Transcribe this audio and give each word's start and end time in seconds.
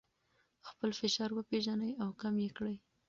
خپل 0.67 0.89
فشار 0.99 1.29
وپیژنئ 1.33 1.91
او 2.03 2.09
کم 2.21 2.33
یې 2.43 2.49
کړئ. 2.57 2.75